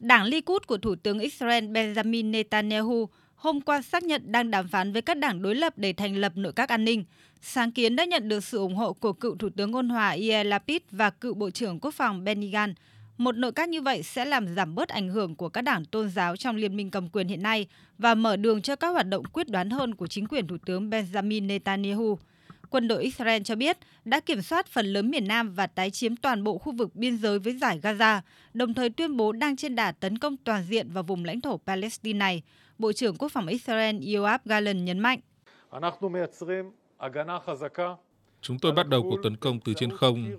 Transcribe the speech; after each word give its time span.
Đảng 0.00 0.24
Likud 0.24 0.62
của 0.66 0.78
Thủ 0.78 0.94
tướng 0.94 1.18
Israel 1.18 1.64
Benjamin 1.64 2.30
Netanyahu 2.30 3.08
hôm 3.34 3.60
qua 3.60 3.82
xác 3.82 4.02
nhận 4.02 4.32
đang 4.32 4.50
đàm 4.50 4.68
phán 4.68 4.92
với 4.92 5.02
các 5.02 5.16
đảng 5.18 5.42
đối 5.42 5.54
lập 5.54 5.72
để 5.76 5.92
thành 5.92 6.16
lập 6.16 6.32
nội 6.36 6.52
các 6.52 6.68
an 6.68 6.84
ninh. 6.84 7.04
Sáng 7.42 7.72
kiến 7.72 7.96
đã 7.96 8.04
nhận 8.04 8.28
được 8.28 8.44
sự 8.44 8.58
ủng 8.58 8.74
hộ 8.74 8.92
của 8.92 9.12
cựu 9.12 9.36
Thủ 9.36 9.48
tướng 9.56 9.72
ôn 9.72 9.88
hòa 9.88 10.08
Yair 10.08 10.46
Lapid 10.46 10.82
và 10.90 11.10
cựu 11.10 11.34
Bộ 11.34 11.50
trưởng 11.50 11.80
Quốc 11.80 11.94
phòng 11.94 12.24
Benny 12.24 12.50
Gantz. 12.50 12.72
Một 13.18 13.36
nội 13.36 13.52
các 13.52 13.68
như 13.68 13.82
vậy 13.82 14.02
sẽ 14.02 14.24
làm 14.24 14.54
giảm 14.54 14.74
bớt 14.74 14.88
ảnh 14.88 15.08
hưởng 15.08 15.34
của 15.34 15.48
các 15.48 15.62
đảng 15.62 15.84
tôn 15.84 16.10
giáo 16.10 16.36
trong 16.36 16.56
liên 16.56 16.76
minh 16.76 16.90
cầm 16.90 17.08
quyền 17.08 17.28
hiện 17.28 17.42
nay 17.42 17.66
và 17.98 18.14
mở 18.14 18.36
đường 18.36 18.62
cho 18.62 18.76
các 18.76 18.88
hoạt 18.88 19.06
động 19.08 19.24
quyết 19.24 19.48
đoán 19.48 19.70
hơn 19.70 19.94
của 19.94 20.06
chính 20.06 20.26
quyền 20.26 20.46
Thủ 20.46 20.56
tướng 20.66 20.90
Benjamin 20.90 21.46
Netanyahu. 21.46 22.18
Quân 22.70 22.88
đội 22.88 23.02
Israel 23.02 23.42
cho 23.42 23.56
biết 23.56 23.78
đã 24.04 24.20
kiểm 24.20 24.42
soát 24.42 24.66
phần 24.66 24.86
lớn 24.86 25.10
miền 25.10 25.28
Nam 25.28 25.54
và 25.54 25.66
tái 25.66 25.90
chiếm 25.90 26.16
toàn 26.16 26.44
bộ 26.44 26.58
khu 26.58 26.72
vực 26.72 26.96
biên 26.96 27.16
giới 27.16 27.38
với 27.38 27.56
giải 27.56 27.80
Gaza, 27.82 28.20
đồng 28.54 28.74
thời 28.74 28.90
tuyên 28.90 29.16
bố 29.16 29.32
đang 29.32 29.56
trên 29.56 29.74
đà 29.74 29.92
tấn 29.92 30.18
công 30.18 30.36
toàn 30.36 30.64
diện 30.64 30.88
vào 30.90 31.02
vùng 31.02 31.24
lãnh 31.24 31.40
thổ 31.40 31.56
Palestine 31.66 32.18
này. 32.18 32.42
Bộ 32.78 32.92
trưởng 32.92 33.16
Quốc 33.16 33.28
phòng 33.28 33.46
Israel 33.46 34.14
Yoav 34.14 34.40
Gallant 34.44 34.84
nhấn 34.84 34.98
mạnh. 34.98 35.20
Chúng 38.40 38.58
tôi 38.58 38.72
bắt 38.72 38.88
đầu 38.88 39.02
cuộc 39.02 39.18
tấn 39.22 39.36
công 39.36 39.60
từ 39.60 39.74
trên 39.74 39.96
không, 39.96 40.36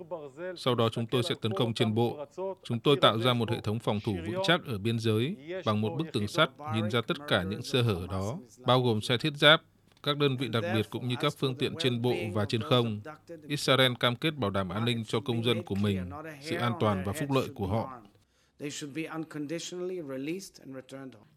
sau 0.56 0.74
đó 0.74 0.88
chúng 0.92 1.06
tôi 1.06 1.22
sẽ 1.22 1.34
tấn 1.42 1.52
công 1.52 1.74
trên 1.74 1.94
bộ. 1.94 2.26
Chúng 2.64 2.80
tôi 2.80 2.96
tạo 3.00 3.18
ra 3.18 3.32
một 3.32 3.50
hệ 3.50 3.60
thống 3.60 3.78
phòng 3.78 4.00
thủ 4.04 4.16
vững 4.26 4.42
chắc 4.46 4.60
ở 4.66 4.78
biên 4.78 4.98
giới 4.98 5.36
bằng 5.64 5.80
một 5.80 5.90
bức 5.98 6.06
tường 6.12 6.28
sắt 6.28 6.50
nhìn 6.74 6.90
ra 6.90 7.00
tất 7.00 7.16
cả 7.28 7.42
những 7.42 7.62
sơ 7.62 7.82
hở 7.82 8.06
đó, 8.10 8.38
bao 8.58 8.82
gồm 8.82 9.00
xe 9.00 9.16
thiết 9.16 9.32
giáp, 9.36 9.62
các 10.02 10.16
đơn 10.16 10.36
vị 10.36 10.48
đặc 10.48 10.64
biệt 10.74 10.90
cũng 10.90 11.08
như 11.08 11.16
các 11.20 11.34
phương 11.38 11.54
tiện 11.54 11.74
trên 11.78 12.02
bộ 12.02 12.14
và 12.32 12.44
trên 12.44 12.62
không. 12.62 13.00
Israel 13.48 13.92
cam 14.00 14.16
kết 14.16 14.34
bảo 14.36 14.50
đảm 14.50 14.68
an 14.68 14.84
ninh 14.84 15.04
cho 15.04 15.20
công 15.20 15.44
dân 15.44 15.62
của 15.62 15.74
mình, 15.74 16.10
sự 16.40 16.56
an 16.56 16.72
toàn 16.80 17.04
và 17.06 17.12
phúc 17.12 17.30
lợi 17.30 17.48
của 17.54 17.66
họ. 17.66 18.00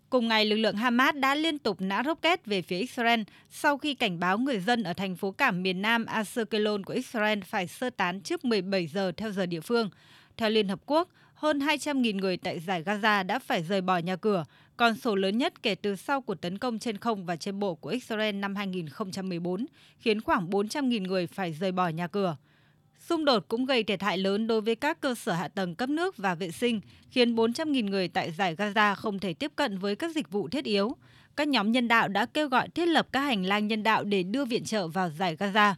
Cùng 0.09 0.27
ngày, 0.27 0.45
lực 0.45 0.55
lượng 0.55 0.76
Hamas 0.76 1.16
đã 1.16 1.36
liên 1.36 1.59
tục 1.59 1.81
nã 1.81 2.03
rocket 2.05 2.45
về 2.45 2.61
phía 2.61 2.78
Israel 2.78 3.22
sau 3.50 3.78
khi 3.78 3.95
cảnh 3.95 4.19
báo 4.19 4.38
người 4.38 4.59
dân 4.59 4.84
ở 4.84 4.94
thành 4.94 5.16
phố 5.16 5.31
cảng 5.31 5.64
miền 5.64 5.81
Nam 5.81 6.06
Askelon 6.06 6.84
của 6.84 6.94
Israel 6.94 7.39
phải 7.39 7.67
sơ 7.67 7.89
tán 7.89 8.22
trước 8.22 8.45
17 8.45 8.88
giờ 8.88 9.11
theo 9.17 9.31
giờ 9.31 9.45
địa 9.45 9.59
phương. 9.59 9.89
Theo 10.38 10.50
Liên 10.50 10.67
Hợp 10.67 10.80
Quốc, 10.86 11.09
hơn 11.34 11.59
200.000 11.59 12.17
người 12.17 12.38
tại 12.38 12.59
giải 12.59 12.84
Gaza 12.84 13.25
đã 13.25 13.39
phải 13.39 13.64
rời 13.64 13.81
bỏ 13.81 13.97
nhà 13.97 14.16
cửa, 14.16 14.45
con 14.77 14.95
số 14.95 15.16
lớn 15.16 15.38
nhất 15.38 15.63
kể 15.63 15.75
từ 15.75 15.95
sau 15.95 16.21
cuộc 16.21 16.35
tấn 16.35 16.57
công 16.57 16.79
trên 16.79 16.97
không 16.97 17.25
và 17.25 17.35
trên 17.35 17.59
bộ 17.59 17.75
của 17.75 17.89
Israel 17.89 18.35
năm 18.35 18.55
2014, 18.55 19.66
khiến 19.97 20.21
khoảng 20.21 20.49
400.000 20.49 21.07
người 21.07 21.27
phải 21.27 21.52
rời 21.52 21.71
bỏ 21.71 21.88
nhà 21.88 22.07
cửa. 22.07 22.38
Xung 22.99 23.25
đột 23.25 23.45
cũng 23.47 23.66
gây 23.66 23.83
thiệt 23.83 24.01
hại 24.01 24.17
lớn 24.17 24.47
đối 24.47 24.61
với 24.61 24.75
các 24.75 25.01
cơ 25.01 25.16
sở 25.16 25.33
hạ 25.33 25.47
tầng 25.47 25.75
cấp 25.75 25.89
nước 25.89 26.17
và 26.17 26.35
vệ 26.35 26.51
sinh, 26.51 26.81
khiến 27.09 27.35
400.000 27.35 27.89
người 27.89 28.07
tại 28.07 28.31
giải 28.31 28.55
Gaza 28.55 28.95
không 28.95 29.19
thể 29.19 29.33
tiếp 29.33 29.51
cận 29.55 29.77
với 29.77 29.95
các 29.95 30.16
dịch 30.16 30.31
vụ 30.31 30.47
thiết 30.47 30.66
yếu. 30.66 30.95
Các 31.35 31.47
nhóm 31.47 31.71
nhân 31.71 31.88
đạo 31.88 32.07
đã 32.07 32.25
kêu 32.25 32.47
gọi 32.49 32.69
thiết 32.69 32.85
lập 32.85 33.07
các 33.11 33.19
hành 33.19 33.45
lang 33.45 33.67
nhân 33.67 33.83
đạo 33.83 34.03
để 34.03 34.23
đưa 34.23 34.45
viện 34.45 34.63
trợ 34.63 34.88
vào 34.88 35.09
giải 35.09 35.35
Gaza. 35.35 35.73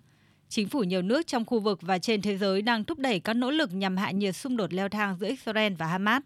Chính 0.49 0.67
phủ 0.67 0.83
nhiều 0.83 1.01
nước 1.01 1.27
trong 1.27 1.45
khu 1.45 1.59
vực 1.59 1.81
và 1.81 1.99
trên 1.99 2.21
thế 2.21 2.37
giới 2.37 2.61
đang 2.61 2.83
thúc 2.83 2.99
đẩy 2.99 3.19
các 3.19 3.33
nỗ 3.33 3.51
lực 3.51 3.73
nhằm 3.73 3.97
hạ 3.97 4.11
nhiệt 4.11 4.35
xung 4.35 4.57
đột 4.57 4.73
leo 4.73 4.89
thang 4.89 5.17
giữa 5.19 5.27
Israel 5.27 5.73
và 5.73 5.85
Hamas. 5.85 6.23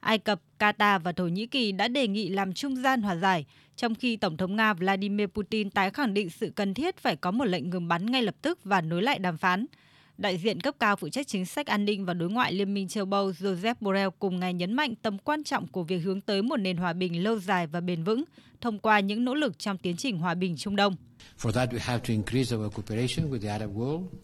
Ai 0.00 0.18
Cập, 0.18 0.40
Qatar 0.58 0.98
và 1.00 1.12
Thổ 1.12 1.26
Nhĩ 1.26 1.46
Kỳ 1.46 1.72
đã 1.72 1.88
đề 1.88 2.08
nghị 2.08 2.28
làm 2.28 2.52
trung 2.52 2.76
gian 2.76 3.02
hòa 3.02 3.16
giải, 3.16 3.46
trong 3.76 3.94
khi 3.94 4.16
Tổng 4.16 4.36
thống 4.36 4.56
Nga 4.56 4.74
Vladimir 4.74 5.26
Putin 5.26 5.70
tái 5.70 5.90
khẳng 5.90 6.14
định 6.14 6.30
sự 6.30 6.52
cần 6.54 6.74
thiết 6.74 6.96
phải 6.96 7.16
có 7.16 7.30
một 7.30 7.44
lệnh 7.44 7.70
ngừng 7.70 7.88
bắn 7.88 8.06
ngay 8.06 8.22
lập 8.22 8.34
tức 8.42 8.58
và 8.64 8.80
nối 8.80 9.02
lại 9.02 9.18
đàm 9.18 9.38
phán. 9.38 9.66
Đại 10.18 10.38
diện 10.38 10.60
cấp 10.60 10.74
cao 10.80 10.96
phụ 10.96 11.08
trách 11.08 11.26
chính 11.26 11.46
sách 11.46 11.66
an 11.66 11.84
ninh 11.84 12.04
và 12.04 12.14
đối 12.14 12.30
ngoại 12.30 12.52
Liên 12.52 12.74
minh 12.74 12.88
châu 12.88 13.06
Âu 13.10 13.30
Joseph 13.30 13.74
Borrell 13.80 14.08
cùng 14.18 14.40
ngày 14.40 14.54
nhấn 14.54 14.72
mạnh 14.72 14.94
tầm 15.02 15.18
quan 15.18 15.44
trọng 15.44 15.66
của 15.66 15.82
việc 15.82 15.98
hướng 15.98 16.20
tới 16.20 16.42
một 16.42 16.56
nền 16.56 16.76
hòa 16.76 16.92
bình 16.92 17.22
lâu 17.22 17.38
dài 17.38 17.66
và 17.66 17.80
bền 17.80 18.04
vững 18.04 18.24
thông 18.60 18.78
qua 18.78 19.00
những 19.00 19.24
nỗ 19.24 19.34
lực 19.34 19.58
trong 19.58 19.78
tiến 19.78 19.96
trình 19.96 20.18
hòa 20.18 20.34
bình 20.34 20.56
Trung 20.56 20.76
Đông. 20.76 20.96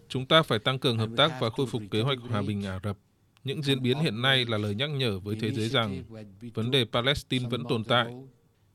Chúng 0.09 0.27
ta 0.27 0.43
phải 0.43 0.59
tăng 0.59 0.79
cường 0.79 0.99
hợp 0.99 1.11
tác 1.17 1.41
và 1.41 1.51
khôi 1.51 1.67
phục 1.67 1.83
kế 1.91 2.01
hoạch 2.01 2.19
hòa 2.31 2.43
bình 2.43 2.65
Ả 2.65 2.81
Rập. 2.85 2.97
Những 3.47 3.63
diễn 3.63 3.83
biến 3.83 3.99
hiện 3.99 4.23
nay 4.23 4.45
là 4.49 4.59
lời 4.59 4.75
nhắc 4.75 4.91
nhở 4.91 5.19
với 5.19 5.37
thế 5.41 5.51
giới 5.51 5.69
rằng 5.69 6.05
vấn 6.55 6.71
đề 6.71 6.85
Palestine 6.93 7.49
vẫn 7.49 7.65
tồn 7.69 7.85
tại 7.85 8.07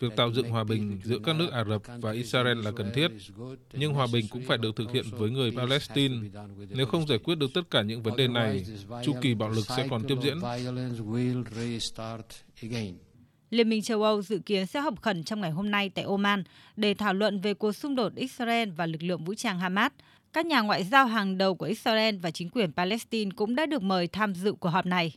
Việc 0.02 0.16
tạo 0.16 0.32
dựng 0.32 0.50
hòa 0.50 0.64
bình 0.64 1.00
giữa 1.04 1.18
các 1.24 1.36
nước 1.36 1.52
Ả 1.52 1.64
Rập 1.64 1.82
và 2.02 2.12
Israel 2.12 2.58
là 2.64 2.72
cần 2.72 2.92
thiết, 2.94 3.08
nhưng 3.74 3.94
hòa 3.94 4.08
bình 4.14 4.26
cũng 4.30 4.44
phải 4.44 4.58
được 4.58 4.76
thực 4.76 4.92
hiện 4.92 5.06
với 5.12 5.30
người 5.30 5.52
Palestine. 5.52 6.16
Nếu 6.70 6.86
không 6.86 7.08
giải 7.08 7.18
quyết 7.18 7.36
được 7.36 7.54
tất 7.54 7.62
cả 7.72 7.82
những 7.82 8.04
vấn 8.04 8.16
đề 8.16 8.28
này, 8.28 8.66
chu 9.04 9.14
kỳ 9.22 9.34
bạo 9.34 9.50
lực 9.50 9.66
sẽ 9.78 9.88
còn 9.90 10.04
tiếp 10.08 10.16
diễn. 10.24 10.40
Liên 13.52 13.70
minh 13.70 13.82
châu 13.82 14.04
Âu 14.04 14.22
dự 14.22 14.40
kiến 14.40 14.66
sẽ 14.66 14.80
họp 14.80 15.02
khẩn 15.02 15.24
trong 15.24 15.42
ngày 15.42 15.52
hôm 15.52 15.72
nay 15.72 15.90
tại 15.90 16.06
Oman 16.06 16.44
để 16.76 16.94
thảo 16.94 17.14
luận 17.14 17.42
về 17.42 17.54
cuộc 17.54 17.72
xung 17.72 17.96
đột 17.96 18.16
Israel 18.16 18.70
và 18.70 18.86
lực 18.86 19.04
lượng 19.04 19.24
vũ 19.24 19.34
trang 19.34 19.60
Hamas. 19.60 19.92
Các 20.34 20.46
nhà 20.46 20.62
ngoại 20.62 20.84
giao 20.84 21.06
hàng 21.06 21.38
đầu 21.38 21.56
của 21.56 21.66
Israel 21.66 22.16
và 22.18 22.32
chính 22.32 22.50
quyền 22.50 22.72
Palestine 22.72 23.32
cũng 23.36 23.56
đã 23.56 23.66
được 23.66 23.82
mời 23.84 24.08
tham 24.08 24.36
dự 24.36 24.54
cuộc 24.54 24.70
họp 24.70 24.86
này. 24.86 25.14